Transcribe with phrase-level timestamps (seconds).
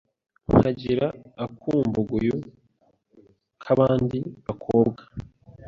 [0.51, 1.07] nkagira
[1.45, 2.35] akumbuguyu
[3.63, 5.03] k’abandi bakobwa